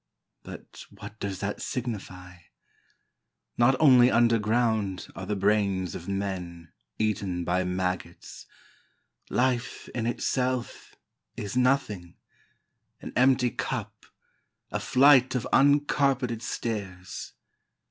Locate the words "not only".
3.55-4.09